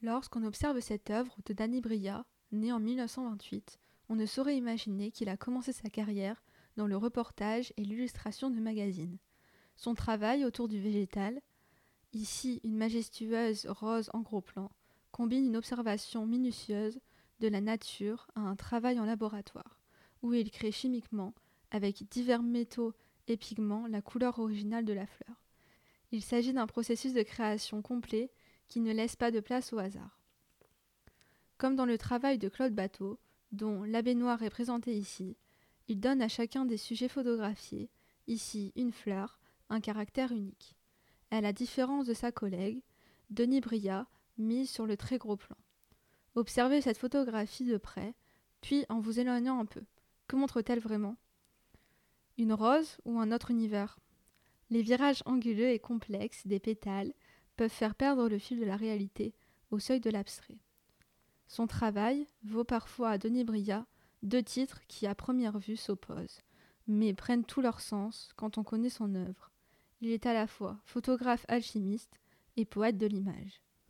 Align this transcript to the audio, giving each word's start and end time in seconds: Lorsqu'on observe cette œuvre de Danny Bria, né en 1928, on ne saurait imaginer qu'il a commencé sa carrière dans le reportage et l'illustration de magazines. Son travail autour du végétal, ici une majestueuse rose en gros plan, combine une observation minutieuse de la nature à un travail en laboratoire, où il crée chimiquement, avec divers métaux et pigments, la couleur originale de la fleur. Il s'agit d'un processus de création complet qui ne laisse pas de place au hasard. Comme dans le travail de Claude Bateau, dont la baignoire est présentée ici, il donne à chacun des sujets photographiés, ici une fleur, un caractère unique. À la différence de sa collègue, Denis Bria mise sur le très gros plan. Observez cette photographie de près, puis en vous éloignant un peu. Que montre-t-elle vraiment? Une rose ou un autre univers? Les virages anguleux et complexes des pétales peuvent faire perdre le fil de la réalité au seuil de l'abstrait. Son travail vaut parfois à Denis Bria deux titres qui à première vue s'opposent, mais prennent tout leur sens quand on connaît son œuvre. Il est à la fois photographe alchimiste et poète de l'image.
Lorsqu'on 0.00 0.44
observe 0.44 0.80
cette 0.80 1.10
œuvre 1.10 1.36
de 1.44 1.52
Danny 1.52 1.80
Bria, 1.80 2.24
né 2.52 2.72
en 2.72 2.78
1928, 2.78 3.78
on 4.08 4.14
ne 4.14 4.26
saurait 4.26 4.56
imaginer 4.56 5.10
qu'il 5.10 5.28
a 5.28 5.36
commencé 5.36 5.72
sa 5.72 5.90
carrière 5.90 6.42
dans 6.76 6.86
le 6.86 6.96
reportage 6.96 7.72
et 7.76 7.84
l'illustration 7.84 8.50
de 8.50 8.60
magazines. 8.60 9.18
Son 9.76 9.94
travail 9.94 10.44
autour 10.44 10.68
du 10.68 10.80
végétal, 10.80 11.40
ici 12.12 12.60
une 12.64 12.76
majestueuse 12.76 13.66
rose 13.66 14.10
en 14.12 14.20
gros 14.20 14.40
plan, 14.40 14.70
combine 15.10 15.46
une 15.46 15.56
observation 15.56 16.26
minutieuse 16.26 17.00
de 17.40 17.48
la 17.48 17.60
nature 17.60 18.28
à 18.34 18.40
un 18.40 18.56
travail 18.56 19.00
en 19.00 19.04
laboratoire, 19.04 19.80
où 20.22 20.32
il 20.32 20.50
crée 20.50 20.72
chimiquement, 20.72 21.34
avec 21.70 22.08
divers 22.08 22.42
métaux 22.42 22.94
et 23.26 23.36
pigments, 23.36 23.86
la 23.88 24.00
couleur 24.00 24.38
originale 24.38 24.84
de 24.84 24.92
la 24.92 25.06
fleur. 25.06 25.44
Il 26.12 26.22
s'agit 26.22 26.52
d'un 26.52 26.66
processus 26.66 27.12
de 27.12 27.22
création 27.22 27.82
complet 27.82 28.30
qui 28.68 28.80
ne 28.80 28.92
laisse 28.92 29.16
pas 29.16 29.30
de 29.30 29.40
place 29.40 29.72
au 29.72 29.78
hasard. 29.78 30.20
Comme 31.56 31.74
dans 31.74 31.86
le 31.86 31.98
travail 31.98 32.38
de 32.38 32.48
Claude 32.48 32.74
Bateau, 32.74 33.18
dont 33.52 33.82
la 33.82 34.02
baignoire 34.02 34.42
est 34.42 34.50
présentée 34.50 34.96
ici, 34.96 35.36
il 35.88 36.00
donne 36.00 36.22
à 36.22 36.28
chacun 36.28 36.64
des 36.66 36.76
sujets 36.76 37.08
photographiés, 37.08 37.90
ici 38.26 38.72
une 38.76 38.92
fleur, 38.92 39.40
un 39.70 39.80
caractère 39.80 40.32
unique. 40.32 40.76
À 41.30 41.40
la 41.40 41.52
différence 41.52 42.06
de 42.06 42.14
sa 42.14 42.30
collègue, 42.30 42.82
Denis 43.30 43.60
Bria 43.60 44.06
mise 44.36 44.70
sur 44.70 44.86
le 44.86 44.96
très 44.96 45.18
gros 45.18 45.36
plan. 45.36 45.56
Observez 46.34 46.80
cette 46.80 46.98
photographie 46.98 47.64
de 47.64 47.76
près, 47.76 48.14
puis 48.60 48.84
en 48.88 49.00
vous 49.00 49.18
éloignant 49.18 49.58
un 49.58 49.66
peu. 49.66 49.82
Que 50.26 50.36
montre-t-elle 50.36 50.78
vraiment? 50.78 51.16
Une 52.36 52.52
rose 52.52 52.98
ou 53.04 53.18
un 53.18 53.32
autre 53.32 53.50
univers? 53.50 53.98
Les 54.70 54.82
virages 54.82 55.22
anguleux 55.24 55.70
et 55.70 55.78
complexes 55.78 56.46
des 56.46 56.60
pétales 56.60 57.12
peuvent 57.58 57.70
faire 57.70 57.96
perdre 57.96 58.28
le 58.28 58.38
fil 58.38 58.60
de 58.60 58.64
la 58.64 58.76
réalité 58.76 59.34
au 59.72 59.80
seuil 59.80 60.00
de 60.00 60.10
l'abstrait. 60.10 60.60
Son 61.48 61.66
travail 61.66 62.26
vaut 62.44 62.64
parfois 62.64 63.10
à 63.10 63.18
Denis 63.18 63.44
Bria 63.44 63.84
deux 64.22 64.42
titres 64.42 64.80
qui 64.86 65.06
à 65.08 65.14
première 65.14 65.58
vue 65.58 65.76
s'opposent, 65.76 66.42
mais 66.86 67.14
prennent 67.14 67.44
tout 67.44 67.60
leur 67.60 67.80
sens 67.80 68.30
quand 68.36 68.58
on 68.58 68.64
connaît 68.64 68.90
son 68.90 69.14
œuvre. 69.16 69.50
Il 70.00 70.10
est 70.10 70.26
à 70.26 70.34
la 70.34 70.46
fois 70.46 70.78
photographe 70.84 71.44
alchimiste 71.48 72.14
et 72.56 72.64
poète 72.64 72.96
de 72.96 73.06
l'image. 73.06 73.60